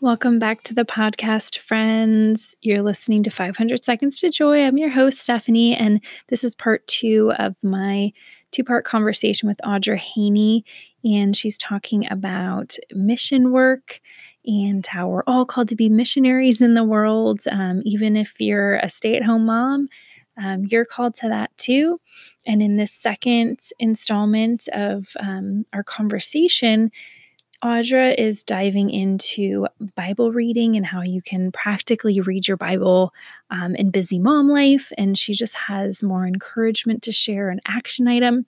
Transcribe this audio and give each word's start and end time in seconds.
Welcome 0.00 0.38
back 0.38 0.62
to 0.62 0.74
the 0.74 0.84
podcast, 0.84 1.58
friends. 1.58 2.54
You're 2.62 2.82
listening 2.82 3.24
to 3.24 3.30
500 3.30 3.84
Seconds 3.84 4.20
to 4.20 4.30
Joy. 4.30 4.62
I'm 4.62 4.78
your 4.78 4.90
host, 4.90 5.18
Stephanie, 5.18 5.74
and 5.74 6.00
this 6.28 6.44
is 6.44 6.54
part 6.54 6.86
two 6.86 7.32
of 7.40 7.56
my 7.60 8.12
two 8.52 8.62
part 8.62 8.84
conversation 8.84 9.48
with 9.48 9.58
Audra 9.64 9.98
Haney. 9.98 10.64
And 11.04 11.36
she's 11.36 11.58
talking 11.58 12.06
about 12.08 12.76
mission 12.92 13.50
work 13.50 14.00
and 14.44 14.86
how 14.86 15.08
we're 15.08 15.24
all 15.26 15.44
called 15.44 15.68
to 15.70 15.76
be 15.76 15.88
missionaries 15.88 16.60
in 16.60 16.74
the 16.74 16.84
world. 16.84 17.40
Um, 17.50 17.82
even 17.84 18.14
if 18.14 18.34
you're 18.38 18.76
a 18.76 18.88
stay 18.88 19.16
at 19.16 19.24
home 19.24 19.46
mom, 19.46 19.88
um, 20.36 20.64
you're 20.66 20.84
called 20.84 21.14
to 21.16 21.28
that 21.28 21.56
too. 21.58 22.00
And 22.46 22.62
in 22.62 22.76
this 22.76 22.92
second 22.92 23.60
installment 23.78 24.68
of 24.68 25.08
um, 25.18 25.64
our 25.72 25.82
conversation, 25.82 26.90
Audra 27.64 28.14
is 28.16 28.44
diving 28.44 28.90
into 28.90 29.66
Bible 29.94 30.30
reading 30.30 30.76
and 30.76 30.84
how 30.84 31.02
you 31.02 31.22
can 31.22 31.50
practically 31.52 32.20
read 32.20 32.46
your 32.46 32.58
Bible 32.58 33.14
um, 33.50 33.74
in 33.74 33.90
busy 33.90 34.18
mom 34.18 34.48
life. 34.48 34.92
And 34.98 35.16
she 35.16 35.32
just 35.32 35.54
has 35.54 36.02
more 36.02 36.26
encouragement 36.26 37.02
to 37.04 37.12
share, 37.12 37.48
an 37.48 37.60
action 37.66 38.08
item, 38.08 38.44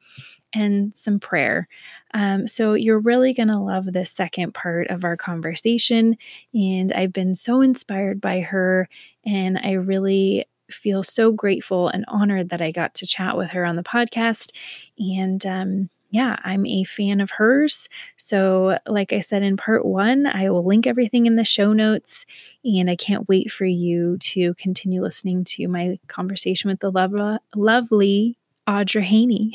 and 0.53 0.95
some 0.95 1.19
prayer. 1.19 1.69
Um, 2.15 2.47
so 2.47 2.75
you're 2.75 2.99
really 2.99 3.33
going 3.33 3.49
to 3.49 3.59
love 3.59 3.87
this 3.87 4.11
second 4.11 4.53
part 4.53 4.89
of 4.89 5.05
our 5.05 5.17
conversation. 5.17 6.17
And 6.53 6.93
I've 6.93 7.13
been 7.13 7.35
so 7.35 7.61
inspired 7.63 8.21
by 8.21 8.41
her, 8.41 8.89
and 9.25 9.59
I 9.59 9.73
really 9.73 10.47
feel 10.71 11.03
so 11.03 11.33
grateful 11.33 11.89
and 11.89 12.05
honored 12.09 12.51
that 12.51 12.63
I 12.63 12.71
got 12.71 12.95
to 12.95 13.07
chat 13.07 13.37
with 13.37 13.51
her 13.51 13.65
on 13.65 13.77
the 13.77 13.83
podcast. 13.83 14.53
And 14.99 15.45
um, 15.47 15.91
yeah, 16.11 16.37
I'm 16.43 16.65
a 16.67 16.85
fan 16.85 17.21
of 17.21 17.31
hers. 17.31 17.89
So, 18.17 18.79
like 18.87 19.13
I 19.13 19.21
said 19.21 19.43
in 19.43 19.57
part 19.57 19.85
one, 19.85 20.27
I 20.27 20.49
will 20.51 20.65
link 20.65 20.87
everything 20.87 21.27
in 21.27 21.37
the 21.37 21.45
show 21.45 21.73
notes. 21.73 22.25
And 22.65 22.89
I 22.89 22.97
can't 22.97 23.29
wait 23.29 23.51
for 23.51 23.67
you 23.67 24.17
to 24.19 24.55
continue 24.55 25.03
listening 25.03 25.45
to 25.45 25.69
my 25.69 25.99
conversation 26.07 26.71
with 26.71 26.81
the 26.81 26.91
lo- 26.91 27.39
lovely 27.55 28.39
Audra 28.67 29.03
Haney. 29.03 29.53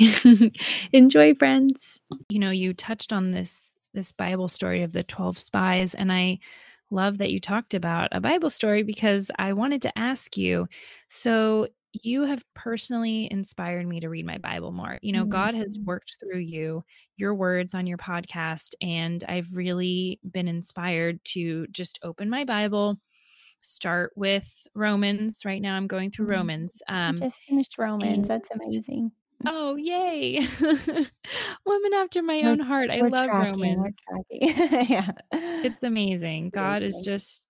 Enjoy, 0.91 1.35
friends. 1.35 1.99
You 2.29 2.39
know, 2.39 2.51
you 2.51 2.73
touched 2.73 3.13
on 3.13 3.31
this 3.31 3.71
this 3.93 4.11
Bible 4.11 4.47
story 4.47 4.81
of 4.81 4.91
the 4.91 5.03
12 5.03 5.37
spies 5.37 5.93
and 5.93 6.11
I 6.11 6.39
love 6.93 7.17
that 7.17 7.31
you 7.31 7.39
talked 7.39 7.73
about 7.73 8.09
a 8.11 8.21
Bible 8.21 8.49
story 8.49 8.83
because 8.83 9.29
I 9.37 9.53
wanted 9.53 9.81
to 9.83 9.97
ask 9.97 10.37
you. 10.37 10.67
So, 11.09 11.67
you 12.01 12.23
have 12.23 12.43
personally 12.55 13.27
inspired 13.29 13.87
me 13.87 13.99
to 13.99 14.09
read 14.09 14.25
my 14.25 14.39
Bible 14.39 14.71
more. 14.71 14.97
You 15.01 15.11
know, 15.11 15.21
mm-hmm. 15.21 15.29
God 15.29 15.55
has 15.55 15.77
worked 15.85 16.17
through 16.19 16.39
you, 16.39 16.83
your 17.17 17.35
words 17.35 17.75
on 17.75 17.85
your 17.85 17.97
podcast, 17.97 18.73
and 18.81 19.23
I've 19.27 19.55
really 19.55 20.19
been 20.31 20.47
inspired 20.47 21.23
to 21.25 21.67
just 21.67 21.99
open 22.01 22.29
my 22.29 22.45
Bible, 22.45 22.97
start 23.61 24.11
with 24.15 24.67
Romans. 24.73 25.45
Right 25.45 25.61
now, 25.61 25.75
I'm 25.75 25.87
going 25.87 26.09
through 26.09 26.25
mm-hmm. 26.25 26.39
Romans. 26.39 26.81
Um, 26.87 27.17
I 27.21 27.25
just 27.25 27.41
finished 27.41 27.77
Romans. 27.77 28.27
That's 28.27 28.49
amazing. 28.49 29.11
Oh, 29.45 29.75
yay. 29.75 30.47
Woman 31.65 31.93
after 31.95 32.21
my 32.21 32.41
we're, 32.43 32.49
own 32.49 32.59
heart. 32.59 32.89
I 32.89 33.01
love 33.01 33.25
tracking, 33.25 33.77
Romans. 33.77 33.95
yeah. 34.31 35.11
It's 35.31 35.83
amazing. 35.83 36.49
God 36.49 36.83
is 36.83 37.01
just 37.03 37.47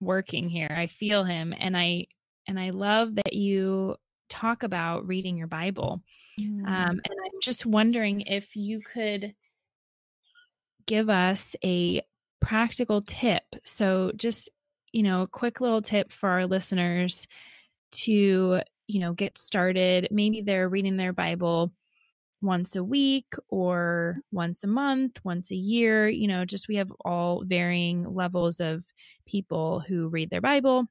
working 0.00 0.48
here. 0.48 0.70
I 0.70 0.86
feel 0.86 1.24
him 1.24 1.54
and 1.58 1.76
I 1.76 2.06
and 2.46 2.58
I 2.58 2.70
love 2.70 3.14
that 3.16 3.32
you 3.32 3.96
talk 4.28 4.62
about 4.62 5.06
reading 5.06 5.36
your 5.36 5.46
Bible. 5.46 6.02
Mm. 6.40 6.66
Um, 6.66 6.90
and 6.90 7.00
I'm 7.24 7.40
just 7.42 7.66
wondering 7.66 8.22
if 8.22 8.56
you 8.56 8.80
could 8.80 9.34
give 10.86 11.08
us 11.08 11.56
a 11.64 12.02
practical 12.40 13.02
tip. 13.02 13.44
So, 13.64 14.12
just, 14.16 14.50
you 14.92 15.02
know, 15.02 15.22
a 15.22 15.28
quick 15.28 15.60
little 15.60 15.82
tip 15.82 16.12
for 16.12 16.28
our 16.28 16.46
listeners 16.46 17.26
to, 17.92 18.60
you 18.88 19.00
know, 19.00 19.12
get 19.12 19.38
started. 19.38 20.08
Maybe 20.10 20.42
they're 20.42 20.68
reading 20.68 20.96
their 20.96 21.12
Bible 21.12 21.72
once 22.42 22.76
a 22.76 22.84
week 22.84 23.34
or 23.48 24.18
once 24.30 24.62
a 24.64 24.68
month, 24.68 25.20
once 25.24 25.50
a 25.50 25.56
year. 25.56 26.08
You 26.08 26.28
know, 26.28 26.44
just 26.44 26.68
we 26.68 26.76
have 26.76 26.92
all 27.04 27.42
varying 27.44 28.04
levels 28.14 28.60
of 28.60 28.84
people 29.26 29.80
who 29.80 30.08
read 30.08 30.30
their 30.30 30.40
Bible 30.40 30.86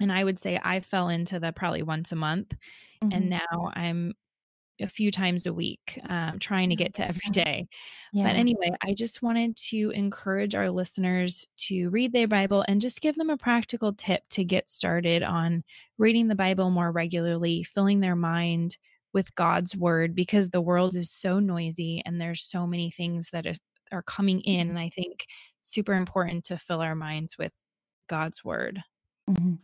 and 0.00 0.12
I 0.12 0.24
would 0.24 0.38
say 0.38 0.60
I 0.62 0.80
fell 0.80 1.08
into 1.08 1.40
the 1.40 1.52
probably 1.52 1.82
once 1.82 2.12
a 2.12 2.16
month, 2.16 2.54
mm-hmm. 3.02 3.12
and 3.12 3.30
now 3.30 3.72
I'm 3.74 4.14
a 4.80 4.88
few 4.88 5.10
times 5.10 5.46
a 5.46 5.52
week, 5.52 6.00
um, 6.08 6.38
trying 6.38 6.70
to 6.70 6.76
get 6.76 6.94
to 6.94 7.06
every 7.06 7.30
day. 7.30 7.68
Yeah. 8.12 8.24
But 8.24 8.36
anyway, 8.36 8.72
I 8.82 8.94
just 8.94 9.22
wanted 9.22 9.56
to 9.68 9.90
encourage 9.90 10.54
our 10.54 10.70
listeners 10.70 11.46
to 11.58 11.88
read 11.90 12.12
their 12.12 12.28
Bible 12.28 12.64
and 12.68 12.80
just 12.80 13.00
give 13.00 13.16
them 13.16 13.30
a 13.30 13.36
practical 13.36 13.92
tip 13.92 14.22
to 14.30 14.44
get 14.44 14.68
started 14.68 15.22
on 15.22 15.64
reading 15.98 16.28
the 16.28 16.34
Bible 16.34 16.70
more 16.70 16.92
regularly, 16.92 17.62
filling 17.62 18.00
their 18.00 18.16
mind 18.16 18.76
with 19.12 19.34
God's 19.34 19.76
word 19.76 20.14
because 20.14 20.50
the 20.50 20.60
world 20.60 20.94
is 20.94 21.10
so 21.10 21.38
noisy 21.38 22.02
and 22.04 22.20
there's 22.20 22.42
so 22.42 22.66
many 22.66 22.90
things 22.90 23.30
that 23.32 23.46
are, 23.46 23.54
are 23.90 24.02
coming 24.02 24.40
in. 24.40 24.68
Mm-hmm. 24.68 24.70
And 24.70 24.78
I 24.78 24.90
think 24.90 25.26
super 25.62 25.94
important 25.94 26.44
to 26.44 26.58
fill 26.58 26.80
our 26.80 26.94
minds 26.94 27.36
with 27.38 27.52
God's 28.08 28.44
word. 28.44 28.82
Mhm. 29.28 29.58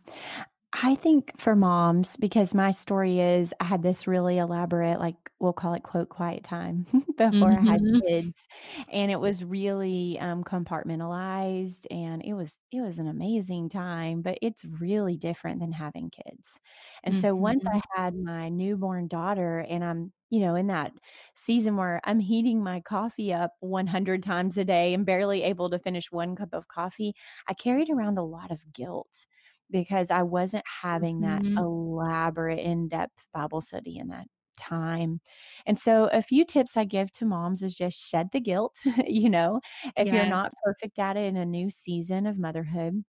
I 0.87 0.93
think 0.95 1.39
for 1.39 1.55
moms, 1.55 2.15
because 2.17 2.53
my 2.53 2.69
story 2.71 3.19
is 3.19 3.53
I 3.59 3.63
had 3.63 3.81
this 3.81 4.05
really 4.07 4.37
elaborate, 4.37 4.99
like 4.99 5.15
we'll 5.39 5.53
call 5.53 5.73
it 5.73 5.81
quote 5.83 6.09
quiet 6.09 6.43
time 6.43 6.85
before 7.17 7.53
I 7.57 7.61
had 7.71 7.81
Mhm. 7.81 8.01
kids. 8.05 8.47
And 8.91 9.09
it 9.09 9.19
was 9.19 9.43
really 9.43 10.19
um 10.19 10.43
compartmentalized 10.43 11.85
and 11.89 12.23
it 12.23 12.33
was 12.33 12.59
it 12.71 12.81
was 12.81 12.99
an 12.99 13.07
amazing 13.07 13.69
time, 13.69 14.21
but 14.21 14.37
it's 14.43 14.63
really 14.79 15.17
different 15.17 15.59
than 15.59 15.71
having 15.71 16.11
kids. 16.11 16.59
And 17.03 17.17
so 17.17 17.35
once 17.35 17.63
I 17.73 17.79
mm-hmm. 17.79 17.95
had 17.95 18.15
my 18.15 18.49
newborn 18.49 19.07
daughter 19.07 19.59
and 19.61 19.83
I'm, 19.83 20.13
you 20.29 20.41
know, 20.41 20.55
in 20.55 20.67
that 20.67 20.91
season 21.35 21.77
where 21.77 21.99
I'm 22.03 22.19
heating 22.19 22.63
my 22.63 22.81
coffee 22.81 23.33
up 23.33 23.53
100 23.59 24.21
times 24.23 24.57
a 24.57 24.65
day 24.65 24.93
and 24.93 25.05
barely 25.05 25.41
able 25.43 25.69
to 25.71 25.79
finish 25.79 26.11
one 26.11 26.35
cup 26.35 26.49
of 26.53 26.67
coffee, 26.67 27.13
I 27.47 27.53
carried 27.55 27.89
around 27.89 28.17
a 28.19 28.23
lot 28.23 28.51
of 28.51 28.71
guilt 28.73 29.25
because 29.71 30.11
I 30.11 30.23
wasn't 30.23 30.63
having 30.81 31.21
that 31.21 31.41
mm-hmm. 31.41 31.57
elaborate, 31.57 32.59
in 32.59 32.87
depth 32.87 33.27
Bible 33.33 33.61
study 33.61 33.97
in 33.97 34.09
that 34.09 34.27
time. 34.57 35.19
And 35.65 35.77
so, 35.79 36.09
a 36.11 36.21
few 36.21 36.45
tips 36.45 36.77
I 36.77 36.85
give 36.85 37.11
to 37.13 37.25
moms 37.25 37.63
is 37.63 37.75
just 37.75 37.99
shed 37.99 38.29
the 38.31 38.39
guilt. 38.39 38.75
you 39.07 39.29
know, 39.29 39.59
if 39.97 40.07
yes. 40.07 40.13
you're 40.13 40.25
not 40.25 40.53
perfect 40.63 40.99
at 40.99 41.17
it 41.17 41.25
in 41.25 41.37
a 41.37 41.45
new 41.45 41.69
season 41.69 42.27
of 42.27 42.39
motherhood. 42.39 43.03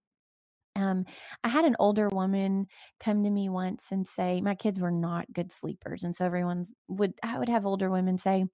Um, 0.74 1.06
I 1.42 1.48
had 1.48 1.64
an 1.64 1.76
older 1.78 2.08
woman 2.10 2.66
come 3.00 3.24
to 3.24 3.30
me 3.30 3.48
once 3.48 3.86
and 3.92 4.06
say, 4.06 4.42
my 4.42 4.54
kids 4.54 4.78
were 4.78 4.90
not 4.90 5.24
good 5.32 5.50
sleepers. 5.50 6.02
And 6.04 6.14
so 6.14 6.26
everyone's 6.26 6.70
would, 6.86 7.14
I 7.22 7.38
would 7.38 7.48
have 7.48 7.64
older 7.64 7.90
women 7.90 8.18
say, 8.18 8.44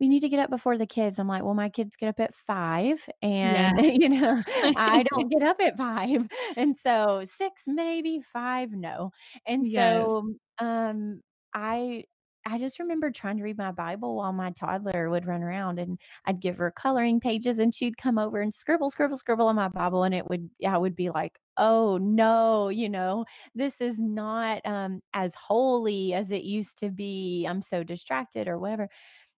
we 0.00 0.08
need 0.08 0.20
to 0.20 0.28
get 0.28 0.40
up 0.40 0.50
before 0.50 0.78
the 0.78 0.86
kids. 0.86 1.18
I'm 1.18 1.28
like, 1.28 1.42
well, 1.42 1.54
my 1.54 1.68
kids 1.68 1.96
get 1.96 2.08
up 2.08 2.20
at 2.20 2.34
five, 2.34 3.08
and 3.22 3.78
yes. 3.78 3.94
you 4.00 4.08
know, 4.08 4.42
I 4.76 5.04
don't 5.10 5.28
get 5.32 5.42
up 5.42 5.60
at 5.60 5.76
five, 5.76 6.28
and 6.56 6.76
so 6.76 7.22
six, 7.24 7.62
maybe 7.66 8.20
five, 8.32 8.72
no. 8.72 9.12
And 9.46 9.66
yes. 9.66 10.04
so, 10.06 10.34
um, 10.58 11.20
I 11.54 12.04
I 12.50 12.58
just 12.58 12.78
remember 12.78 13.10
trying 13.10 13.36
to 13.36 13.42
read 13.42 13.58
my 13.58 13.72
Bible 13.72 14.16
while 14.16 14.32
my 14.32 14.50
toddler 14.52 15.10
would 15.10 15.26
run 15.26 15.42
around 15.42 15.78
and 15.78 15.98
I'd 16.24 16.40
give 16.40 16.56
her 16.56 16.70
coloring 16.70 17.20
pages 17.20 17.58
and 17.58 17.74
she'd 17.74 17.98
come 17.98 18.18
over 18.18 18.40
and 18.40 18.54
scribble, 18.54 18.88
scribble, 18.88 19.18
scribble 19.18 19.48
on 19.48 19.56
my 19.56 19.68
Bible. 19.68 20.04
And 20.04 20.14
it 20.14 20.26
would, 20.30 20.48
I 20.66 20.78
would 20.78 20.96
be 20.96 21.10
like, 21.10 21.38
oh 21.58 21.98
no, 21.98 22.70
you 22.70 22.88
know, 22.88 23.26
this 23.54 23.82
is 23.82 23.98
not 23.98 24.64
um, 24.64 25.00
as 25.12 25.34
holy 25.34 26.14
as 26.14 26.30
it 26.30 26.44
used 26.44 26.78
to 26.78 26.90
be. 26.90 27.44
I'm 27.46 27.60
so 27.60 27.84
distracted 27.84 28.48
or 28.48 28.58
whatever. 28.58 28.88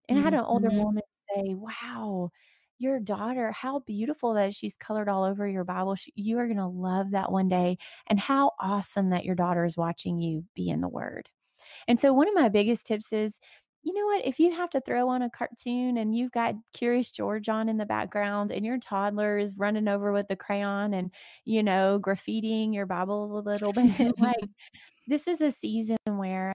And 0.09 0.19
I 0.19 0.23
had 0.23 0.35
an 0.35 0.41
older 0.41 0.71
Mhm. 0.71 0.83
woman 0.85 1.03
say, 1.35 1.55
"Wow, 1.55 2.31
your 2.79 2.99
daughter, 2.99 3.51
how 3.53 3.79
beautiful 3.81 4.33
that 4.35 4.55
she's 4.55 4.77
colored 4.77 5.09
all 5.09 5.23
over 5.25 5.47
your 5.47 5.65
Bible. 5.65 5.95
She, 5.95 6.13
you 6.15 6.39
are 6.39 6.47
going 6.47 6.57
to 6.57 6.67
love 6.67 7.11
that 7.11 7.31
one 7.31 7.49
day. 7.49 7.77
And 8.07 8.19
how 8.19 8.53
awesome 8.59 9.11
that 9.11 9.25
your 9.25 9.35
daughter 9.35 9.65
is 9.65 9.77
watching 9.77 10.19
you 10.19 10.45
be 10.55 10.69
in 10.69 10.81
the 10.81 10.89
Word." 10.89 11.29
And 11.87 11.99
so, 11.99 12.13
one 12.13 12.27
of 12.27 12.33
my 12.35 12.49
biggest 12.49 12.85
tips 12.85 13.13
is, 13.13 13.39
you 13.83 13.93
know 13.93 14.05
what? 14.05 14.25
If 14.25 14.39
you 14.39 14.51
have 14.53 14.69
to 14.71 14.81
throw 14.81 15.09
on 15.09 15.21
a 15.21 15.29
cartoon 15.29 15.97
and 15.97 16.15
you've 16.15 16.31
got 16.31 16.55
Curious 16.73 17.11
George 17.11 17.47
on 17.49 17.69
in 17.69 17.77
the 17.77 17.85
background 17.85 18.51
and 18.51 18.65
your 18.65 18.77
toddler 18.79 19.37
is 19.37 19.55
running 19.57 19.87
over 19.87 20.11
with 20.11 20.27
the 20.27 20.35
crayon 20.35 20.93
and, 20.93 21.13
you 21.45 21.63
know, 21.63 21.99
graffitiing 22.01 22.73
your 22.73 22.85
Bible 22.85 23.39
a 23.39 23.41
little 23.41 23.73
bit, 23.73 24.15
like 24.19 24.49
this 25.07 25.27
is 25.27 25.41
a 25.41 25.51
season 25.51 25.97
where 26.07 26.53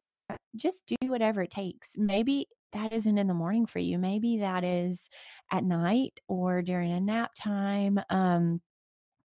just 0.57 0.83
do 0.87 0.97
whatever 1.09 1.43
it 1.43 1.51
takes. 1.51 1.95
Maybe 1.99 2.49
that 2.75 2.93
isn't 2.93 3.19
in 3.19 3.29
the 3.29 3.35
morning 3.35 3.67
for 3.67 3.81
you. 3.81 3.99
Maybe 3.99 4.39
that 4.39 4.65
is 4.65 5.09
at 5.53 5.65
night 5.65 6.21
or 6.29 6.63
during 6.63 6.93
a 6.93 7.01
nap 7.01 7.33
time. 7.37 8.01
Um, 8.11 8.63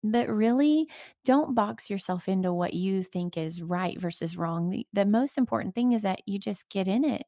But 0.04 0.28
really, 0.28 0.88
don't 1.24 1.54
box 1.56 1.90
yourself 1.90 2.28
into 2.28 2.52
what 2.52 2.74
you 2.74 3.02
think 3.02 3.36
is 3.36 3.60
right 3.62 4.00
versus 4.00 4.36
wrong. 4.36 4.70
The 4.70 4.86
the 4.92 5.04
most 5.06 5.36
important 5.38 5.74
thing 5.74 5.92
is 5.92 6.02
that 6.02 6.20
you 6.26 6.38
just 6.38 6.68
get 6.70 6.86
in 6.88 7.04
it. 7.04 7.24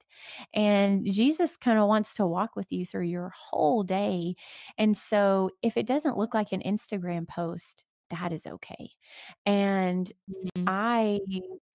And 0.54 1.04
Jesus 1.10 1.56
kinda 1.56 1.84
wants 1.86 2.14
to 2.14 2.26
walk 2.26 2.54
with 2.56 2.70
you 2.72 2.84
through 2.86 3.06
your 3.06 3.30
whole 3.36 3.82
day. 3.82 4.36
And 4.78 4.96
so 4.96 5.50
if 5.62 5.76
it 5.76 5.86
doesn't 5.86 6.18
look 6.18 6.34
like 6.34 6.52
an 6.52 6.62
Instagram 6.62 7.26
post, 7.28 7.84
that 8.10 8.32
is 8.32 8.46
okay. 8.46 8.90
And 9.46 10.12
Mhm. 10.28 10.68
I 10.68 11.20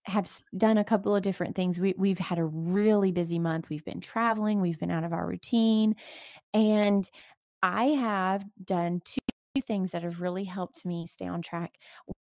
have 0.05 0.29
done 0.57 0.77
a 0.77 0.83
couple 0.83 1.15
of 1.15 1.23
different 1.23 1.55
things. 1.55 1.79
We 1.79 1.93
we've 1.97 2.19
had 2.19 2.39
a 2.39 2.45
really 2.45 3.11
busy 3.11 3.39
month. 3.39 3.69
We've 3.69 3.85
been 3.85 4.01
traveling, 4.01 4.61
we've 4.61 4.79
been 4.79 4.91
out 4.91 5.03
of 5.05 5.13
our 5.13 5.27
routine, 5.27 5.95
and 6.53 7.09
I 7.63 7.85
have 7.87 8.45
done 8.63 9.01
2 9.05 9.19
things 9.61 9.91
that 9.93 10.03
have 10.03 10.21
really 10.21 10.45
helped 10.45 10.85
me 10.85 11.07
stay 11.07 11.27
on 11.27 11.41
track. 11.43 11.75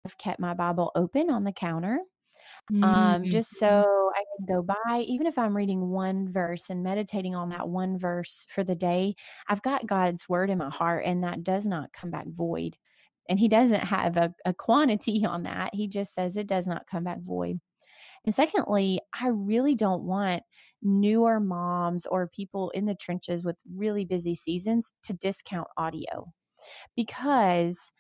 I've 0.07 0.19
kept 0.19 0.41
my 0.41 0.55
Bible 0.55 0.93
open 0.97 1.31
on 1.31 1.45
the 1.45 1.53
counter, 1.53 2.01
Mm, 2.71 3.17
um, 3.23 3.29
just 3.29 3.59
so 3.59 4.11
I 4.17 4.25
can 4.37 4.47
go 4.47 4.63
by 4.63 5.01
even 5.07 5.27
if 5.27 5.37
I'm 5.39 5.57
reading 5.57 5.91
1 5.91 6.33
verse 6.33 6.71
and 6.71 6.83
meditating 6.83 7.35
on 7.35 7.51
that 7.51 7.69
1 7.69 7.99
verse 7.99 8.47
for 8.49 8.65
the 8.65 8.75
day, 8.75 9.15
I've 9.49 9.63
got 9.63 9.87
God's 9.87 10.29
word 10.29 10.49
in 10.51 10.59
my 10.59 10.71
heart, 10.71 11.05
and 11.05 11.23
that 11.25 11.45
does 11.45 11.67
not 11.67 11.93
come 11.93 12.11
back 12.11 12.27
void. 12.29 12.77
And 13.29 13.39
he 13.39 13.49
doesn't 13.49 13.81
have 13.85 14.17
a 14.17 14.35
a 14.47 14.55
quantity 14.55 15.25
on 15.27 15.43
that, 15.45 15.75
he 15.75 15.89
just 15.89 16.15
says 16.15 16.37
it 16.37 16.47
does 16.47 16.67
not 16.67 16.87
come 16.87 17.05
back 17.05 17.21
void. 17.21 17.61
And 18.25 18.35
secondly, 18.35 19.01
I 19.19 19.29
really 19.29 19.75
don't 19.75 20.05
want 20.05 20.43
newer 20.83 21.41
moms 21.41 22.07
or 22.07 22.29
people 22.29 22.71
in 22.71 22.87
the 22.87 22.95
trenches 22.95 23.45
with 23.45 23.61
really 23.75 24.05
busy 24.05 24.35
seasons 24.35 24.93
to 25.05 25.13
discount 25.15 25.69
audio. 25.77 26.33
Because, 26.97 27.93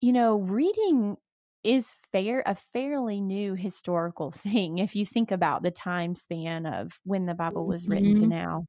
you 0.00 0.12
know, 0.12 0.38
reading 0.38 1.16
is 1.64 1.92
fair 2.12 2.42
a 2.46 2.54
fairly 2.54 3.20
new 3.20 3.54
historical 3.54 4.30
thing 4.32 4.78
if 4.78 4.96
you 4.96 5.06
think 5.06 5.30
about 5.32 5.62
the 5.62 5.70
time 5.70 6.14
span 6.16 6.66
of 6.66 7.00
when 7.04 7.26
the 7.26 7.34
Bible 7.34 7.66
was 7.66 7.88
written 7.88 8.12
to 8.14 8.26
Mhm. 8.26 8.28
now. 8.28 8.66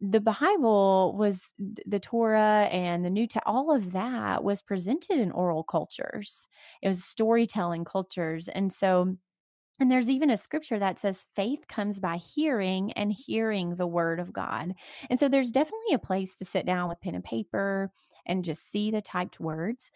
The 0.00 0.20
Bible 0.20 1.16
was 1.16 1.54
the 1.58 1.98
Torah 1.98 2.68
and 2.70 3.04
the 3.04 3.10
New 3.10 3.26
Te 3.26 3.40
all 3.46 3.74
of 3.74 3.90
that 3.92 4.44
was 4.44 4.62
presented 4.62 5.18
in 5.18 5.32
oral 5.32 5.64
cultures. 5.64 6.46
It 6.82 6.88
was 6.88 7.04
storytelling 7.04 7.84
cultures, 7.84 8.48
and 8.48 8.72
so 8.72 9.16
and 9.80 9.90
there's 9.90 10.10
even 10.10 10.30
a 10.30 10.36
scripture 10.36 10.78
that 10.78 10.98
says 10.98 11.24
faith 11.36 11.68
comes 11.68 12.00
by 12.00 12.16
hearing 12.16 12.92
and 12.92 13.12
hearing 13.12 13.76
the 13.76 13.86
word 13.86 14.20
of 14.20 14.32
God. 14.32 14.74
And 15.08 15.20
so 15.20 15.28
there's 15.28 15.50
definitely 15.50 15.94
a 15.94 15.98
place 15.98 16.34
to 16.36 16.44
sit 16.44 16.66
down 16.66 16.88
with 16.88 17.00
pen 17.00 17.14
and 17.14 17.24
paper 17.24 17.92
and 18.26 18.44
just 18.44 18.70
see 18.70 18.90
the 18.90 19.00
typed 19.00 19.40
words. 19.40 19.90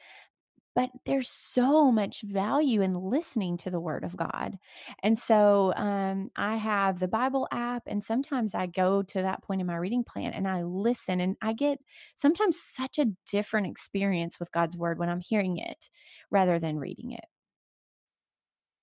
But 0.74 0.90
there's 1.04 1.28
so 1.28 1.92
much 1.92 2.22
value 2.22 2.80
in 2.80 2.94
listening 2.94 3.58
to 3.58 3.70
the 3.70 3.80
word 3.80 4.04
of 4.04 4.16
God. 4.16 4.56
And 5.02 5.18
so 5.18 5.74
um, 5.76 6.30
I 6.34 6.56
have 6.56 6.98
the 6.98 7.08
Bible 7.08 7.46
app, 7.52 7.82
and 7.86 8.02
sometimes 8.02 8.54
I 8.54 8.66
go 8.66 9.02
to 9.02 9.22
that 9.22 9.42
point 9.42 9.60
in 9.60 9.66
my 9.66 9.76
reading 9.76 10.02
plan 10.02 10.32
and 10.32 10.48
I 10.48 10.62
listen, 10.62 11.20
and 11.20 11.36
I 11.42 11.52
get 11.52 11.78
sometimes 12.14 12.58
such 12.58 12.98
a 12.98 13.08
different 13.30 13.66
experience 13.66 14.40
with 14.40 14.50
God's 14.52 14.76
word 14.78 14.98
when 14.98 15.10
I'm 15.10 15.20
hearing 15.20 15.58
it 15.58 15.90
rather 16.30 16.58
than 16.58 16.78
reading 16.78 17.12
it. 17.12 17.24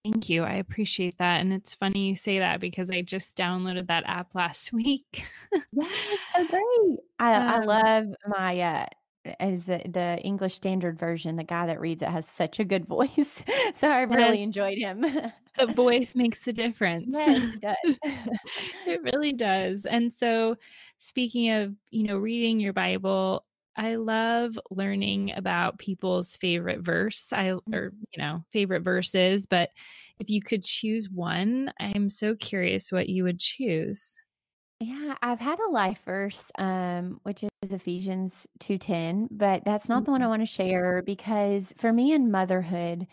Thank 0.06 0.30
you, 0.30 0.44
I 0.44 0.54
appreciate 0.54 1.18
that, 1.18 1.42
and 1.42 1.52
it's 1.52 1.74
funny 1.76 2.08
you 2.08 2.16
say 2.16 2.40
that 2.40 2.62
because 2.62 2.90
I 2.90 3.02
just 3.02 3.36
downloaded 3.36 3.88
that 3.88 4.06
app 4.08 4.34
last 4.34 4.72
week. 4.74 5.26
Yeah, 5.72 5.88
it's 6.12 6.32
so 6.36 6.46
great. 6.46 7.00
I 7.20 7.34
I 7.56 7.60
Um 7.60 7.60
love 7.60 8.08
my, 8.28 8.60
uh 8.60 8.86
is 9.40 9.66
the 9.66 9.80
the 9.86 10.20
English 10.24 10.56
Standard 10.56 10.98
Version, 10.98 11.36
the 11.36 11.44
guy 11.44 11.68
that 11.68 11.80
reads 11.80 12.02
it 12.02 12.10
has 12.10 12.28
such 12.28 12.60
a 12.60 12.66
good 12.66 12.86
voice, 12.88 13.44
so 13.76 13.92
I've 13.92 14.14
really 14.14 14.42
enjoyed 14.42 14.78
him. 14.78 15.06
The 15.58 15.68
voice 15.74 16.16
makes 16.16 16.42
the 16.44 16.54
difference. 16.54 17.18
Yes, 17.18 17.42
he 17.52 17.58
does. 17.60 18.00
It 18.86 19.02
really 19.04 19.34
does, 19.34 19.86
and 19.86 20.14
so, 20.14 20.58
speaking 20.98 21.50
of, 21.52 21.76
you 21.92 22.04
know, 22.04 22.18
reading 22.18 22.60
your 22.60 22.74
Bible, 22.74 23.46
I 23.80 23.96
love 23.96 24.60
learning 24.72 25.32
about 25.34 25.80
people's 25.80 26.38
favorite 26.38 26.82
verse, 26.82 27.34
I 27.34 27.54
or, 27.74 27.94
Mhm. 27.94 28.06
you 28.14 28.22
know, 28.22 28.44
favorite 28.54 28.82
verses, 28.84 29.48
but 29.48 29.72
if 30.20 30.30
you 30.30 30.42
could 30.42 30.64
choose 30.66 31.10
1, 31.10 31.74
I'm 31.80 32.10
so 32.10 32.36
curious 32.36 32.92
what 32.92 33.10
you 33.10 33.24
would 33.26 33.40
choose. 33.40 34.18
Yeah, 34.82 35.18
I've 35.22 35.42
had 35.42 35.60
a 35.60 35.70
life 35.70 36.04
verse, 36.06 36.52
um, 36.58 37.20
which 37.24 37.44
is 37.44 37.74
Ephesians 37.74 38.48
2:10, 38.60 39.28
but 39.30 39.66
that's 39.66 39.90
not 39.90 40.06
the 40.06 40.12
one 40.12 40.22
I 40.22 40.28
Mhm. 40.28 40.30
wanna 40.30 40.46
share 40.46 41.02
because 41.02 41.74
for 41.78 41.92
me 41.92 42.14
in 42.14 42.32
motherhood, 42.32 43.08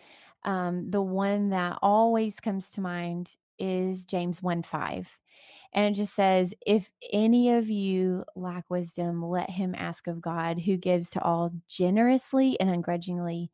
um, 0.44 0.90
the 0.90 1.02
one 1.02 1.48
that 1.48 1.78
always 1.82 2.38
comes 2.38 2.70
to 2.70 2.80
mind 2.80 3.34
is 3.58 4.04
James 4.04 4.40
1:5, 4.42 5.18
and 5.72 5.86
it 5.86 5.98
just 5.98 6.14
says, 6.14 6.54
"If 6.66 6.90
any 7.12 7.50
of 7.52 7.68
you 7.70 8.24
lack 8.36 8.70
wisdom, 8.70 9.22
let 9.24 9.50
him 9.50 9.74
ask 9.76 10.06
of 10.08 10.20
God 10.20 10.60
who 10.60 10.76
gives 10.76 11.10
to 11.10 11.22
all 11.22 11.52
generously 11.68 12.58
and 12.60 12.70
ungrudgingly, 12.70 13.50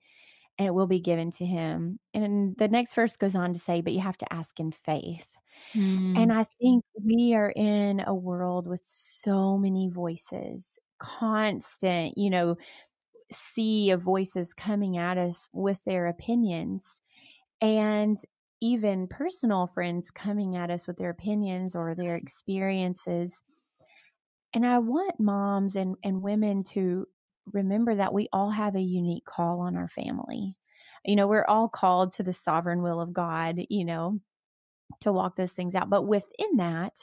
and 0.59 0.69
it 0.69 0.75
will 0.75 0.87
be 0.89 1.01
given 1.01 1.31
to 1.33 1.47
him." 1.47 2.01
And 2.15 2.57
the 2.59 2.69
next 2.69 2.95
verse 2.95 3.17
goes 3.19 3.35
on 3.37 3.55
to 3.55 3.61
say, 3.61 3.81
"But 3.83 3.95
you 3.95 4.01
have 4.01 4.19
to 4.19 4.33
ask 4.35 4.61
in 4.61 4.73
faith." 4.73 5.29
And 6.15 6.31
Mm. 6.31 6.35
I 6.35 6.45
think 6.61 6.85
we 7.05 7.35
are 7.35 7.53
in 7.57 8.01
a 8.07 8.15
world 8.15 8.67
with 8.69 8.85
so 8.85 9.59
many 9.59 9.89
voices, 9.89 10.79
constant, 10.99 12.19
you 12.19 12.31
know, 12.31 12.57
sea 13.33 13.91
of 13.91 14.03
voices 14.03 14.55
coming 14.55 14.97
at 14.99 15.19
us 15.19 15.49
with 15.53 15.85
their 15.85 16.07
opinions, 16.07 17.01
and 17.61 18.19
even 18.63 19.09
personal 19.09 19.67
friends 19.67 20.11
coming 20.11 20.57
at 20.57 20.71
us 20.71 20.87
with 20.87 20.97
their 20.97 21.11
opinions 21.11 21.75
or 21.75 21.95
their 21.95 22.15
experiences. 22.15 23.43
And 24.55 24.65
I 24.65 24.79
want 24.79 25.19
moms 25.19 25.75
and 25.77 25.97
and 26.05 26.23
women 26.23 26.63
to 26.71 27.07
remember 27.53 27.97
that 27.97 28.15
we 28.15 28.29
all 28.33 28.51
have 28.51 28.77
a 28.77 28.81
unique 28.81 29.25
call 29.25 29.61
on 29.61 29.77
our 29.77 29.89
family. 29.89 30.55
You 31.05 31.17
know, 31.17 31.27
we're 31.27 31.45
all 31.45 31.69
called 31.69 32.13
to 32.13 32.23
the 32.23 32.33
sovereign 32.33 32.83
will 32.83 33.01
of 33.01 33.13
God, 33.13 33.61
you 33.69 33.85
know, 33.85 34.21
to 35.01 35.13
walk 35.13 35.35
those 35.35 35.53
things 35.53 35.75
out. 35.75 35.91
But 35.91 36.07
within 36.07 36.57
that, 36.59 36.95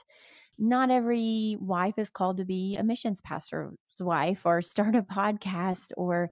not 0.59 0.91
every 0.91 1.57
wife 1.59 1.97
is 1.97 2.09
called 2.09 2.37
to 2.37 2.45
be 2.45 2.75
a 2.77 2.83
missions 2.83 3.21
pastor's 3.21 3.73
wife 3.99 4.45
or 4.45 4.61
start 4.61 4.95
a 4.95 5.01
podcast 5.01 5.91
or 5.97 6.29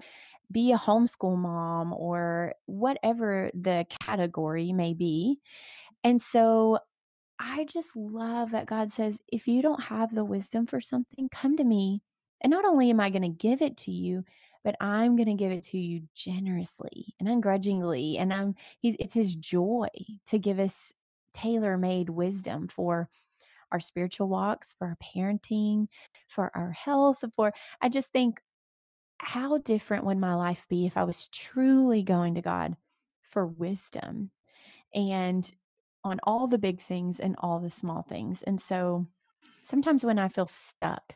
be 0.52 0.72
a 0.72 0.78
homeschool 0.78 1.38
mom 1.38 1.94
or 1.94 2.54
whatever 2.66 3.50
the 3.54 3.86
category 4.02 4.72
may 4.72 4.94
be. 4.94 5.40
And 6.04 6.22
so 6.22 6.80
I 7.40 7.66
just 7.66 7.96
love 7.96 8.52
that 8.52 8.66
God 8.66 8.92
says, 8.92 9.20
if 9.28 9.48
you 9.48 9.62
don't 9.62 9.84
have 9.84 10.14
the 10.14 10.26
wisdom 10.26 10.66
for 10.66 10.82
something, 10.82 11.30
come 11.30 11.58
to 11.58 11.64
me. 11.64 12.02
And 12.42 12.52
not 12.52 12.66
only 12.66 12.90
am 12.90 13.00
I 13.00 13.10
going 13.10 13.24
to 13.24 13.30
give 13.30 13.62
it 13.62 13.78
to 13.78 13.92
you, 13.92 14.24
but 14.64 14.76
I'm 14.80 15.16
going 15.16 15.28
to 15.28 15.34
give 15.34 15.52
it 15.52 15.64
to 15.66 15.78
you 15.78 16.04
generously 16.14 17.14
and 17.20 17.28
ungrudgingly. 17.30 18.18
And 18.18 18.34
I'm, 18.34 18.56
it's 18.84 19.14
his 19.14 19.36
joy 19.36 19.88
to 20.28 20.40
give 20.40 20.60
us 20.60 20.94
tailor 21.34 21.78
made 21.78 22.10
wisdom 22.10 22.68
for 22.68 23.10
our 23.72 23.80
spiritual 23.80 24.28
walks, 24.30 24.76
for 24.78 24.88
our 24.88 24.98
parenting, 25.16 25.88
for 26.28 26.52
our 26.56 26.72
health, 26.72 27.24
for, 27.36 27.54
I 27.82 27.90
just 27.90 28.12
think, 28.12 28.40
how 29.20 29.58
different 29.58 30.06
would 30.06 30.18
my 30.18 30.36
life 30.36 30.66
be 30.70 30.86
if 30.86 30.96
I 30.96 31.04
was 31.04 31.28
truly 31.30 32.04
going 32.04 32.36
to 32.36 32.42
God 32.42 32.76
for 33.22 33.46
wisdom? 33.46 34.32
and 34.94 35.52
on 36.04 36.20
all 36.24 36.48
the 36.48 36.58
big 36.58 36.82
things 36.82 37.20
and 37.20 37.36
all 37.40 37.60
the 37.60 37.70
small 37.70 38.02
things. 38.02 38.42
And 38.44 38.62
so 38.62 39.08
sometimes 39.62 40.06
when 40.06 40.20
I 40.20 40.28
feel 40.28 40.48
stuck, 40.48 41.16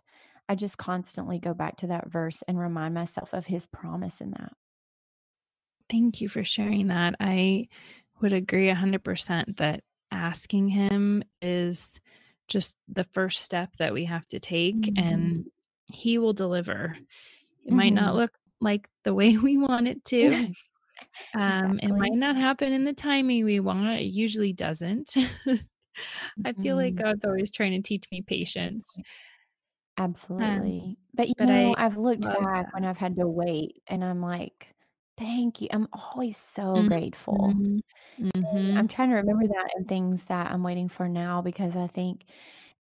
I 0.49 0.55
just 0.55 0.77
constantly 0.77 1.39
go 1.39 1.53
back 1.53 1.77
to 1.77 1.87
that 1.87 2.11
verse 2.11 2.43
and 2.47 2.59
remind 2.59 2.93
myself 2.93 3.33
of 3.33 3.45
his 3.45 3.65
promise 3.65 4.21
in 4.21 4.31
that. 4.31 4.53
Thank 5.89 6.21
you 6.21 6.27
for 6.27 6.43
sharing 6.43 6.87
that. 6.87 7.15
I 7.19 7.67
would 8.21 8.33
agree 8.33 8.69
100% 8.69 9.57
that 9.57 9.83
asking 10.11 10.69
him 10.69 11.23
is 11.41 11.99
just 12.51 12.77
the 12.89 13.05
first 13.13 13.41
step 13.43 13.71
that 13.79 13.93
we 13.93 14.05
have 14.05 14.27
to 14.29 14.39
take, 14.41 14.91
Mhm. 14.91 14.91
and 14.97 15.45
he 15.87 16.17
will 16.19 16.33
deliver. 16.33 16.97
It 17.65 17.73
might 17.73 17.93
not 17.93 18.15
Mhm. 18.15 18.17
look 18.17 18.31
like 18.61 18.89
the 19.05 19.13
way 19.15 19.37
we 19.37 19.57
want 19.57 19.87
it 19.89 20.05
to. 20.07 20.55
Um, 21.35 21.79
it 21.83 21.89
might 21.89 22.13
not 22.15 22.37
happen 22.37 22.73
in 22.73 22.85
the 22.85 22.93
timing 22.93 23.45
we 23.45 23.59
want, 23.61 23.99
it 24.01 24.05
usually 24.05 24.53
doesn't. 24.53 25.13
I 26.45 26.53
feel 26.63 26.75
like 26.77 26.95
Mhm. 26.95 27.03
God's 27.03 27.25
always 27.25 27.51
trying 27.51 27.73
to 27.73 27.81
teach 27.87 28.05
me 28.11 28.21
patience. 28.23 28.99
Um, 30.37 30.73
Absolutely. 30.77 30.97
But, 31.13 31.27
you 31.29 31.35
but 31.37 31.49
know, 31.49 31.73
I 31.75 31.75
I've 31.77 31.97
looked 31.97 32.31
back 32.31 32.73
when. 32.73 32.85
I've 32.85 32.97
had 32.97 33.15
to 33.17 33.27
wait, 33.27 33.83
and 33.87 34.03
I'm 34.03 34.21
like, 34.21 34.73
"Thank 35.21 35.61
you." 35.61 35.67
I'm 35.71 35.87
always 35.93 36.37
so 36.37 36.83
grateful. 36.83 37.55
Mhm. 37.61 37.81
And 38.41 38.61
I'm 38.77 38.87
Mhm. 38.87 38.89
trying 38.89 39.09
to 39.11 39.15
remember 39.17 39.47
that 39.47 39.73
in 39.77 39.85
things 39.85 40.25
that 40.27 40.51
I'm 40.51 40.63
waiting 40.63 40.89
for 40.89 41.09
now 41.09 41.41
because 41.41 41.75
I 41.77 41.87
think 41.87 42.25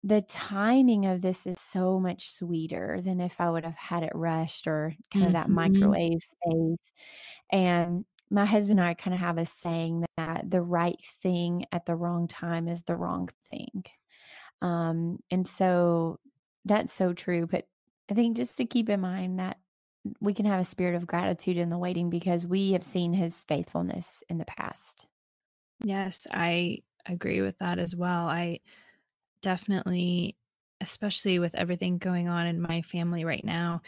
the 0.05 0.23
timing 0.23 1.07
of 1.07 1.23
this 1.23 1.47
is 1.47 1.61
so 1.61 2.00
much 2.00 2.31
sweeter 2.33 3.00
than 3.02 3.21
if 3.21 3.40
I 3.40 3.50
would 3.50 3.64
have 3.64 3.76
had 3.76 4.02
it 4.05 4.12
rushed 4.14 4.66
or 4.69 4.95
kinda 5.11 5.33
that 5.33 5.50
Mhm. 5.50 5.50
microwave 5.50 6.23
phase, 6.45 6.78
and 7.52 8.05
my 8.31 8.47
husband 8.47 8.81
and 8.81 8.88
I 8.88 8.95
kinda 8.95 9.19
have 9.19 9.38
a 9.38 9.47
saying 9.47 10.07
that 10.19 10.50
the 10.50 10.62
right 10.62 11.00
thing 11.23 11.66
at 11.73 11.87
the 11.87 11.97
wrong 11.97 12.28
time 12.28 12.69
is 12.69 12.85
the 12.85 12.97
wrong 12.97 13.28
thing. 13.50 13.85
Um, 14.62 15.21
and 15.31 15.47
so 15.47 16.21
that's 16.66 16.93
so 16.95 17.12
true, 17.14 17.47
but 17.49 17.69
I 18.11 18.14
think 18.14 18.37
just 18.38 18.57
to 18.59 18.66
keep 18.66 18.88
in 18.90 19.00
mind 19.02 19.38
that 19.40 19.59
we 20.21 20.35
can 20.35 20.47
have 20.47 20.61
a 20.61 20.65
spirit 20.65 20.95
of 20.95 21.07
gratitude 21.07 21.57
in 21.57 21.71
the 21.71 21.79
waiting 21.79 22.11
because 22.11 22.47
we 22.47 22.73
have 22.73 22.85
seen 22.85 23.13
his 23.13 23.45
faithfulness 23.45 24.23
in 24.29 24.39
the 24.39 24.45
past. 24.45 25.07
Yes, 25.85 26.27
I 26.31 26.79
agree 27.07 27.41
with 27.41 27.59
that 27.59 27.79
as 27.79 27.95
well. 27.95 28.29
I 28.29 28.61
definitely 29.43 30.37
especially 30.83 31.39
with 31.39 31.55
everything 31.57 31.99
going 31.99 32.29
on 32.29 32.47
in 32.47 32.61
my 32.61 32.83
family 32.83 33.25
right 33.25 33.45
now, 33.45 33.83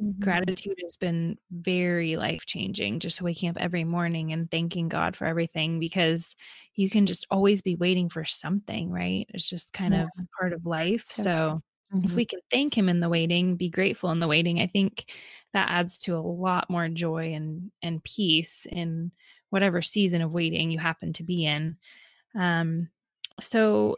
Mhm. 0.00 0.18
gratitude 0.20 0.76
has 0.84 0.96
been 0.96 1.38
very 1.50 2.16
life-changing, 2.16 3.00
just 3.00 3.22
waking 3.22 3.50
up 3.50 3.56
every 3.58 3.84
morning 3.84 4.32
and 4.32 4.50
thanking 4.50 4.88
God 4.88 5.16
for 5.16 5.26
everything 5.26 5.80
because 5.80 6.36
you 6.76 6.90
can 6.90 7.06
just 7.06 7.26
always 7.30 7.62
be 7.62 7.76
waiting 7.76 8.08
for 8.10 8.24
something, 8.24 8.90
right? 8.90 9.26
It's 9.34 9.48
just 9.48 9.72
kind 9.74 9.94
Yeah. 9.94 10.02
of 10.02 10.12
part 10.38 10.52
of 10.54 10.66
life, 10.66 11.10
So 11.10 11.62
so 11.90 12.00
if 12.04 12.14
we 12.14 12.24
can 12.26 12.40
thank 12.50 12.76
him 12.76 12.88
in 12.88 13.00
the 13.00 13.08
waiting, 13.08 13.56
be 13.56 13.70
grateful 13.70 14.10
in 14.10 14.20
the 14.20 14.28
waiting, 14.28 14.60
I 14.60 14.66
think 14.66 15.10
that 15.52 15.70
adds 15.70 15.98
to 16.00 16.16
a 16.16 16.20
lot 16.20 16.68
more 16.68 16.88
joy 16.88 17.32
and 17.32 17.70
and 17.82 18.04
peace 18.04 18.66
in 18.70 19.10
whatever 19.50 19.80
season 19.80 20.20
of 20.20 20.30
waiting 20.30 20.70
you 20.70 20.78
happen 20.78 21.12
to 21.14 21.22
be 21.22 21.46
in. 21.46 21.76
Um, 22.38 22.88
so, 23.40 23.96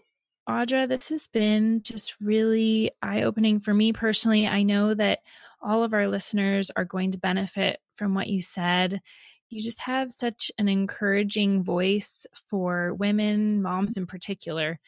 Audra, 0.48 0.88
this 0.88 1.08
has 1.08 1.26
been 1.26 1.82
just 1.82 2.14
really 2.20 2.92
eye-opening 3.02 3.60
for 3.60 3.74
me 3.74 3.92
personally. 3.92 4.46
I 4.46 4.62
know 4.62 4.94
that 4.94 5.20
all 5.60 5.82
of 5.82 5.92
our 5.92 6.08
listeners 6.08 6.70
are 6.76 6.84
going 6.84 7.12
to 7.12 7.18
benefit 7.18 7.80
from 7.94 8.14
what 8.14 8.28
you 8.28 8.40
said. 8.40 9.00
You 9.48 9.62
just 9.62 9.80
have 9.80 10.12
such 10.12 10.52
an 10.58 10.68
encouraging 10.68 11.64
voice 11.64 12.26
for 12.48 12.94
women, 12.94 13.62
moms 13.62 13.96
in 13.96 14.06
particular, 14.06 14.78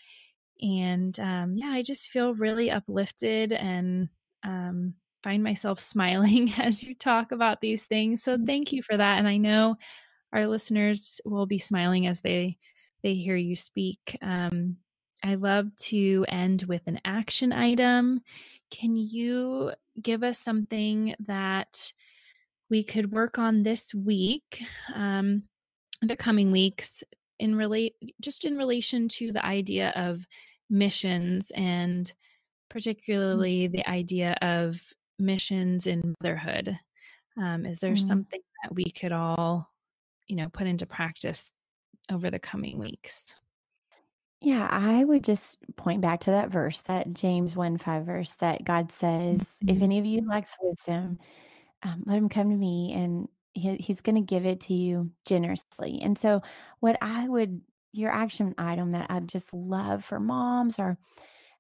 and, 0.62 1.19
um, 1.21 1.54
yeah, 1.57 1.71
I 1.71 1.83
just 1.83 2.11
feel 2.11 2.35
really 2.35 2.71
uplifted 2.71 3.52
and, 3.52 4.09
um, 4.45 4.95
find 5.25 5.42
myself 5.45 5.81
smiling 5.95 6.52
as 6.59 6.83
you 6.83 6.95
talk 6.95 7.33
about 7.33 7.61
these 7.61 7.85
things, 7.85 8.23
so 8.23 8.38
Mm. 8.38 8.47
thank 8.47 8.73
you 8.73 8.83
for 8.83 8.97
that, 8.97 9.19
and 9.19 9.28
I 9.28 9.37
know 9.38 9.76
our 10.33 10.47
listeners 10.49 11.21
will 11.25 11.47
be 11.47 11.59
smiling 11.59 12.07
as 12.07 12.21
they 12.23 12.59
they 13.02 13.14
hear 13.14 13.37
you 13.37 13.57
speak. 13.57 14.16
Um, 14.23 14.76
I 15.25 15.35
love 15.37 15.76
to 15.88 16.25
end 16.28 16.64
with 16.64 16.83
an 16.87 17.00
action 17.04 17.52
item. 17.52 18.21
Can 18.71 18.97
you 18.97 19.73
give 20.02 20.23
us 20.25 20.38
something 20.38 21.14
that 21.26 21.92
we 22.71 22.83
could 22.85 23.12
work 23.12 23.38
on 23.38 23.62
this 23.64 23.95
week, 23.95 24.62
um, 24.95 25.45
the 26.02 26.16
coming 26.16 26.50
weeks 26.52 27.02
in 27.38 27.54
relate 27.57 27.95
just 28.21 28.45
in 28.45 28.57
relation 28.57 29.09
to 29.09 29.33
the 29.33 29.45
idea 29.45 29.90
of 29.97 30.26
missions 30.73 31.52
and 31.57 32.12
Mm. 33.33 33.45
particularly 33.49 33.69
the 33.69 33.88
idea 33.88 34.35
of 34.43 34.93
missions 35.19 35.87
in 35.88 36.14
motherhood? 36.23 36.79
Um, 37.38 37.67
is 37.67 37.81
there 37.81 37.97
Mm. 37.97 38.23
something 38.37 38.43
that 38.64 38.75
we 38.75 38.87
could 38.87 39.12
all, 39.12 39.73
you 40.29 40.37
know, 40.37 40.49
put 40.50 40.67
into 40.69 40.87
practice 40.87 41.50
over 42.11 42.31
the 42.31 42.41
coming 42.41 42.79
weeks? 42.79 43.35
Yeah, 44.41 44.67
I 44.71 45.05
would 45.05 45.23
just 45.23 45.59
point 45.76 46.00
back 46.00 46.21
to 46.21 46.33
that 46.33 46.50
verse, 46.50 46.83
that 46.83 47.12
James 47.14 47.57
1 47.57 47.79
5 47.79 48.05
verse 48.05 48.35
that 48.37 48.64
God 48.64 48.91
says, 48.91 49.62
"If 49.69 49.81
Mhm. 49.81 49.83
any 49.83 49.99
of 50.00 50.05
you 50.07 50.21
lacks 50.26 50.57
wisdom, 50.61 51.19
um, 51.83 52.05
let 52.07 52.19
him 52.19 52.29
come 52.29 52.50
to 52.50 52.57
me, 52.57 52.93
and 52.95 53.29
he 53.55 53.76
he's 53.76 54.00
gonna 54.02 54.23
give 54.23 54.47
it 54.47 54.61
to 54.62 54.75
you 54.75 55.12
generously." 55.26 56.00
And 56.02 56.19
so, 56.19 56.43
what 56.81 56.99
I 57.02 57.29
would 57.29 57.62
your 57.92 58.11
action 58.11 58.54
item 58.58 58.92
that 58.92 59.11
I'd 59.11 59.28
just 59.28 59.52
love 59.54 60.04
for 60.04 60.20
moms 60.20 60.78
or 60.78 60.99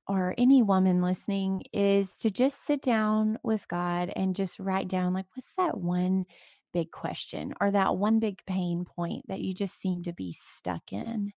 or 0.08 0.34
any 0.38 0.62
woman 0.62 1.00
listening 1.02 1.62
is 1.72 2.18
to 2.18 2.30
just 2.30 2.64
sit 2.66 2.82
down 2.82 3.38
with 3.44 3.68
God 3.68 4.12
and 4.16 4.34
just 4.34 4.58
write 4.58 4.88
down, 4.88 5.14
like, 5.14 5.26
what's 5.34 5.54
that 5.56 5.78
one 5.78 6.24
big 6.72 6.90
question 6.90 7.54
or 7.60 7.70
that 7.70 7.96
one 7.96 8.18
big 8.18 8.40
pain 8.46 8.84
point 8.84 9.24
that 9.28 9.40
you 9.40 9.54
just 9.54 9.80
seem 9.80 10.02
to 10.04 10.12
be 10.12 10.32
stuck 10.32 10.92
in? 10.92 11.32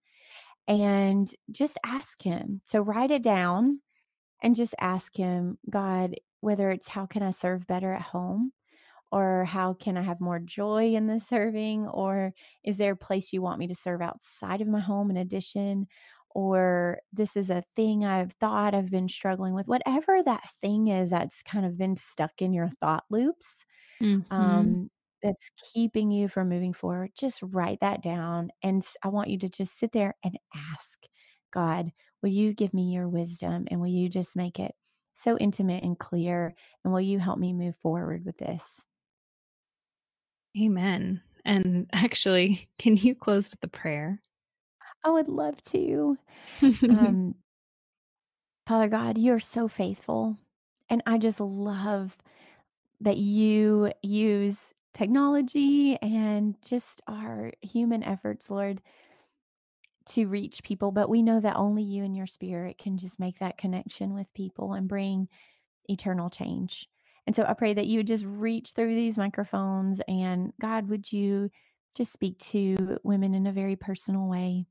And 0.67 1.29
just 1.51 1.77
ask 1.85 2.21
him. 2.23 2.61
So 2.65 2.81
write 2.81 3.11
it 3.11 3.23
down 3.23 3.81
and 4.41 4.55
just 4.55 4.75
ask 4.79 5.15
him, 5.15 5.57
God, 5.69 6.15
whether 6.41 6.71
it's 6.71 6.89
how 6.89 7.05
can 7.05 7.23
I 7.23 7.31
serve 7.31 7.67
better 7.67 7.93
at 7.93 8.01
home? 8.01 8.53
Or 9.11 9.45
how 9.45 9.73
can 9.73 9.97
I 9.97 10.01
have 10.01 10.19
more 10.21 10.39
joy 10.39 10.93
in 10.95 11.07
the 11.07 11.19
serving? 11.19 11.87
Or 11.87 12.33
is 12.63 12.77
there 12.77 12.93
a 12.93 12.97
place 12.97 13.31
you 13.33 13.41
want 13.41 13.59
me 13.59 13.67
to 13.67 13.75
serve 13.75 14.01
outside 14.01 14.61
of 14.61 14.67
my 14.67 14.79
home 14.79 15.09
in 15.09 15.17
addition? 15.17 15.87
Or 16.31 16.99
this 17.13 17.37
is 17.37 17.49
a 17.49 17.63
thing 17.75 18.03
I've 18.03 18.33
thought 18.33 18.75
I've 18.75 18.91
been 18.91 19.07
struggling 19.07 19.53
with. 19.53 19.67
Whatever 19.67 20.21
that 20.23 20.43
thing 20.61 20.87
is 20.87 21.11
that's 21.11 21.41
kind 21.43 21.65
of 21.65 21.77
been 21.77 21.95
stuck 21.95 22.41
in 22.41 22.51
your 22.53 22.69
thought 22.69 23.05
loops, 23.09 23.65
Mhm. 23.99 24.25
um, 24.31 24.89
that's 25.23 25.49
keeping 25.73 26.11
you 26.11 26.27
from 26.27 26.49
moving 26.49 26.73
forward, 26.73 27.11
just 27.15 27.41
write 27.41 27.79
that 27.81 28.03
down. 28.03 28.49
And 28.61 28.85
I 29.03 29.07
want 29.09 29.29
you 29.29 29.39
to 29.39 29.49
just 29.49 29.77
sit 29.77 29.91
there 29.91 30.15
and 30.23 30.37
ask 30.53 31.03
God, 31.51 31.91
will 32.21 32.29
you 32.29 32.53
give 32.53 32.73
me 32.73 32.91
your 32.93 33.07
wisdom? 33.09 33.67
And 33.71 33.79
will 33.81 33.87
you 33.87 34.09
just 34.09 34.35
make 34.35 34.59
it 34.59 34.75
so 35.13 35.37
intimate 35.37 35.83
and 35.83 35.97
clear? 35.97 36.53
And 36.83 36.93
will 36.93 37.01
you 37.01 37.19
help 37.19 37.39
me 37.39 37.53
move 37.53 37.75
forward 37.77 38.25
with 38.25 38.37
this? 38.37 38.85
Amen. 40.59 41.21
And 41.43 41.87
actually, 41.93 42.67
can 42.79 42.97
you 42.97 43.15
close 43.15 43.49
with 43.49 43.61
the 43.61 43.67
prayer? 43.67 44.21
I 45.03 45.09
would 45.09 45.29
love 45.29 45.61
to. 45.63 46.17
Um, 46.89 47.35
Father 48.65 48.87
God, 48.87 49.17
you're 49.17 49.39
so 49.39 49.67
faithful. 49.67 50.37
And 50.89 51.03
I 51.05 51.17
just 51.17 51.39
love 51.39 52.17
that 53.01 53.17
you 53.17 53.91
use 54.01 54.73
technology 54.93 55.97
and 56.01 56.55
just 56.65 57.01
our 57.07 57.51
human 57.61 58.01
efforts, 58.03 58.49
Lord, 58.49 58.81
to 60.07 60.25
reach 60.25 60.63
people. 60.63 60.91
But 60.91 61.09
we 61.09 61.21
know 61.21 61.39
that 61.39 61.55
only 61.55 61.83
you 61.83 62.03
and 62.03 62.15
your 62.15 62.27
spirit 62.27 62.77
can 62.77 62.97
just 62.97 63.19
make 63.19 63.39
that 63.39 63.57
connection 63.57 64.13
with 64.13 64.33
people 64.33 64.73
and 64.73 64.87
bring 64.87 65.27
eternal 65.87 66.29
change. 66.29 66.87
And 67.27 67.35
so 67.35 67.43
I 67.47 67.53
pray 67.53 67.73
that 67.73 67.87
you 67.87 67.99
would 67.99 68.07
just 68.07 68.25
reach 68.25 68.71
through 68.71 68.93
these 68.93 69.17
microphones 69.17 69.99
and 70.07 70.53
God, 70.61 70.89
would 70.89 71.11
you 71.11 71.49
just 71.95 72.13
speak 72.13 72.37
to 72.39 72.99
women 73.03 73.33
in 73.33 73.47
a 73.47 73.51
very 73.51 73.75
personal 73.75 74.27
way? 74.27 74.65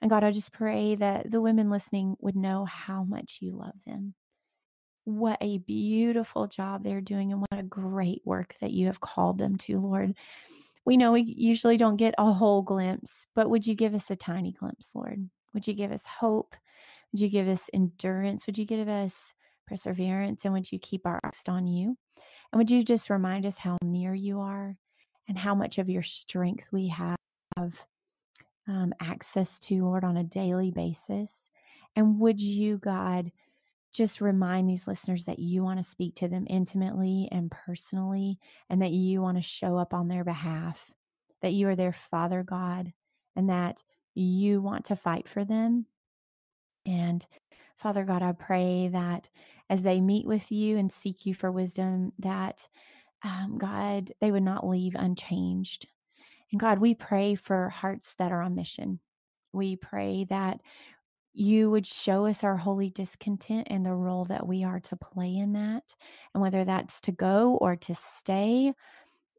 And 0.00 0.10
God, 0.10 0.22
I 0.22 0.30
just 0.30 0.52
pray 0.52 0.94
that 0.94 1.30
the 1.30 1.40
women 1.40 1.70
listening 1.70 2.16
would 2.20 2.36
know 2.36 2.64
how 2.64 3.02
much 3.02 3.38
you 3.40 3.56
love 3.56 3.74
them. 3.84 4.14
What 5.04 5.38
a 5.40 5.58
beautiful 5.58 6.46
job 6.46 6.84
they're 6.84 7.00
doing, 7.00 7.32
and 7.32 7.40
what 7.40 7.58
a 7.58 7.62
great 7.62 8.20
work 8.24 8.54
that 8.60 8.72
you 8.72 8.86
have 8.86 9.00
called 9.00 9.38
them 9.38 9.56
to, 9.56 9.80
Lord. 9.80 10.14
We 10.84 10.96
know 10.96 11.12
we 11.12 11.22
usually 11.22 11.78
don't 11.78 11.96
get 11.96 12.14
a 12.18 12.32
whole 12.32 12.62
glimpse, 12.62 13.26
but 13.34 13.50
would 13.50 13.66
you 13.66 13.74
give 13.74 13.94
us 13.94 14.10
a 14.10 14.16
tiny 14.16 14.52
glimpse, 14.52 14.94
Lord? 14.94 15.28
Would 15.54 15.66
you 15.66 15.74
give 15.74 15.92
us 15.92 16.04
hope? 16.06 16.54
Would 17.12 17.20
you 17.20 17.28
give 17.28 17.48
us 17.48 17.70
endurance? 17.72 18.46
Would 18.46 18.58
you 18.58 18.66
give 18.66 18.86
us 18.86 19.32
perseverance? 19.68 20.44
And 20.44 20.54
would 20.54 20.70
you 20.70 20.78
keep 20.78 21.06
our 21.06 21.20
eyes 21.24 21.42
on 21.48 21.66
you? 21.66 21.96
And 22.52 22.58
would 22.58 22.70
you 22.70 22.82
just 22.82 23.10
remind 23.10 23.46
us 23.46 23.58
how 23.58 23.76
near 23.82 24.14
you 24.14 24.40
are 24.40 24.76
and 25.28 25.38
how 25.38 25.54
much 25.54 25.78
of 25.78 25.90
your 25.90 26.02
strength 26.02 26.68
we 26.72 26.88
have 26.88 27.16
um, 28.66 28.92
access 29.00 29.58
to, 29.60 29.84
Lord, 29.84 30.04
on 30.04 30.16
a 30.16 30.24
daily 30.24 30.70
basis? 30.70 31.48
And 31.94 32.18
would 32.20 32.40
you, 32.40 32.78
God, 32.78 33.30
just 33.92 34.20
remind 34.20 34.68
these 34.68 34.86
listeners 34.86 35.24
that 35.24 35.38
you 35.38 35.62
want 35.62 35.78
to 35.78 35.90
speak 35.90 36.14
to 36.16 36.28
them 36.28 36.46
intimately 36.48 37.28
and 37.32 37.50
personally, 37.50 38.38
and 38.68 38.82
that 38.82 38.92
you 38.92 39.20
want 39.22 39.36
to 39.36 39.42
show 39.42 39.76
up 39.76 39.94
on 39.94 40.08
their 40.08 40.24
behalf, 40.24 40.92
that 41.42 41.52
you 41.52 41.68
are 41.68 41.76
their 41.76 41.92
Father 41.92 42.42
God, 42.42 42.92
and 43.34 43.50
that 43.50 43.82
you 44.14 44.60
want 44.60 44.86
to 44.86 44.96
fight 44.96 45.28
for 45.28 45.44
them. 45.44 45.86
And 46.86 47.26
Father 47.76 48.04
God, 48.04 48.22
I 48.22 48.32
pray 48.32 48.88
that 48.88 49.30
as 49.70 49.82
they 49.82 50.00
meet 50.00 50.26
with 50.26 50.50
you 50.50 50.78
and 50.78 50.90
seek 50.90 51.26
you 51.26 51.34
for 51.34 51.50
wisdom, 51.52 52.12
that 52.18 52.66
um, 53.22 53.58
God, 53.58 54.12
they 54.20 54.30
would 54.30 54.42
not 54.42 54.66
leave 54.66 54.94
unchanged. 54.94 55.86
And 56.52 56.60
God, 56.60 56.78
we 56.78 56.94
pray 56.94 57.34
for 57.34 57.68
hearts 57.68 58.14
that 58.14 58.32
are 58.32 58.42
on 58.42 58.54
mission. 58.54 59.00
We 59.52 59.76
pray 59.76 60.26
that 60.30 60.60
you 61.34 61.70
would 61.70 61.86
show 61.86 62.26
us 62.26 62.42
our 62.42 62.56
holy 62.56 62.90
discontent 62.90 63.68
and 63.70 63.84
the 63.84 63.94
role 63.94 64.24
that 64.26 64.46
we 64.46 64.64
are 64.64 64.80
to 64.80 64.96
play 64.96 65.36
in 65.36 65.52
that. 65.52 65.94
And 66.34 66.40
whether 66.42 66.64
that's 66.64 67.00
to 67.02 67.12
go 67.12 67.54
or 67.56 67.76
to 67.76 67.94
stay, 67.94 68.72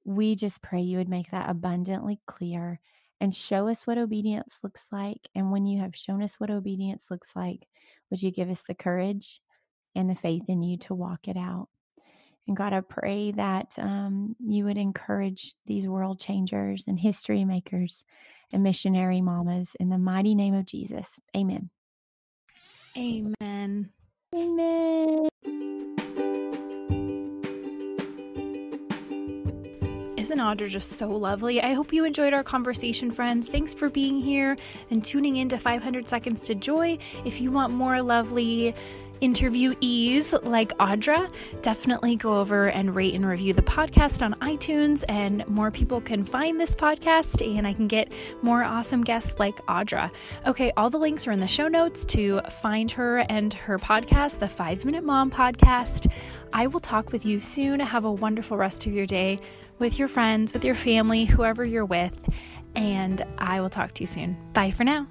we 0.05 0.35
just 0.35 0.61
pray 0.61 0.81
you 0.81 0.97
would 0.97 1.09
make 1.09 1.31
that 1.31 1.49
abundantly 1.49 2.19
clear 2.25 2.79
and 3.19 3.35
show 3.35 3.67
us 3.67 3.85
what 3.85 3.97
obedience 3.97 4.59
looks 4.63 4.87
like. 4.91 5.27
And 5.35 5.51
when 5.51 5.65
you 5.65 5.81
have 5.81 5.95
shown 5.95 6.23
us 6.23 6.39
what 6.39 6.49
obedience 6.49 7.11
looks 7.11 7.35
like, 7.35 7.67
would 8.09 8.21
you 8.21 8.31
give 8.31 8.49
us 8.49 8.61
the 8.61 8.75
courage 8.75 9.41
and 9.95 10.09
the 10.09 10.15
faith 10.15 10.43
in 10.47 10.61
you 10.61 10.77
to 10.77 10.93
walk 10.93 11.27
it 11.27 11.37
out? 11.37 11.69
And 12.47 12.57
God, 12.57 12.73
I 12.73 12.81
pray 12.81 13.31
that 13.33 13.75
um, 13.77 14.35
you 14.39 14.65
would 14.65 14.77
encourage 14.77 15.53
these 15.67 15.87
world 15.87 16.19
changers 16.19 16.85
and 16.87 16.99
history 16.99 17.45
makers 17.45 18.05
and 18.51 18.63
missionary 18.63 19.21
mamas 19.21 19.75
in 19.79 19.89
the 19.89 19.99
mighty 19.99 20.33
name 20.33 20.55
of 20.55 20.65
Jesus. 20.65 21.19
Amen. 21.37 21.69
Amen. 22.97 23.91
Amen. 24.33 25.29
Isn't 30.17 30.39
Audra 30.39 30.69
just 30.69 30.91
so 30.91 31.07
lovely? 31.09 31.61
I 31.61 31.73
hope 31.73 31.91
you 31.93 32.03
enjoyed 32.03 32.33
our 32.33 32.43
conversation, 32.43 33.09
friends. 33.09 33.47
Thanks 33.47 33.73
for 33.73 33.89
being 33.89 34.19
here 34.19 34.57
and 34.91 35.03
tuning 35.03 35.37
in 35.37 35.49
to 35.49 35.57
500 35.57 36.07
Seconds 36.07 36.41
to 36.41 36.55
Joy. 36.55 36.97
If 37.25 37.41
you 37.41 37.51
want 37.51 37.73
more 37.73 38.01
lovely 38.01 38.75
interviewees 39.21 40.37
like 40.43 40.69
Audra, 40.77 41.31
definitely 41.61 42.15
go 42.15 42.39
over 42.39 42.69
and 42.69 42.95
rate 42.95 43.13
and 43.15 43.25
review 43.25 43.53
the 43.53 43.61
podcast 43.61 44.23
on 44.23 44.33
iTunes, 44.35 45.03
and 45.09 45.47
more 45.47 45.71
people 45.71 46.01
can 46.01 46.23
find 46.23 46.59
this 46.59 46.75
podcast, 46.75 47.45
and 47.45 47.67
I 47.67 47.73
can 47.73 47.87
get 47.87 48.11
more 48.41 48.63
awesome 48.63 49.03
guests 49.03 49.39
like 49.39 49.55
Audra. 49.67 50.11
Okay, 50.45 50.71
all 50.77 50.89
the 50.89 50.97
links 50.97 51.27
are 51.27 51.31
in 51.31 51.39
the 51.39 51.47
show 51.47 51.67
notes 51.67 52.05
to 52.05 52.41
find 52.61 52.89
her 52.91 53.19
and 53.29 53.53
her 53.53 53.77
podcast, 53.77 54.39
the 54.39 54.47
Five 54.47 54.85
Minute 54.85 55.03
Mom 55.03 55.29
Podcast. 55.29 56.11
I 56.53 56.67
will 56.67 56.79
talk 56.79 57.11
with 57.11 57.25
you 57.25 57.39
soon. 57.39 57.79
Have 57.79 58.05
a 58.05 58.11
wonderful 58.11 58.57
rest 58.57 58.85
of 58.85 58.93
your 58.93 59.05
day 59.05 59.39
with 59.79 59.99
your 59.99 60.07
friends, 60.07 60.53
with 60.53 60.63
your 60.63 60.75
family, 60.75 61.25
whoever 61.25 61.63
you're 61.63 61.85
with, 61.85 62.29
and 62.75 63.25
I 63.37 63.61
will 63.61 63.69
talk 63.69 63.93
to 63.95 64.03
you 64.03 64.07
soon. 64.07 64.37
Bye 64.53 64.71
for 64.71 64.83
now. 64.83 65.07